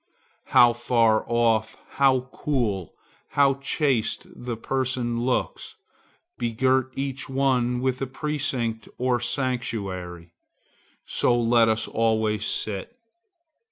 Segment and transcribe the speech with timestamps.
[0.45, 2.95] How far off, how cool,
[3.37, 5.59] how chaste the persons look,
[6.39, 10.31] begirt each one with a precinct or sanctuary!
[11.05, 12.97] So let us always sit.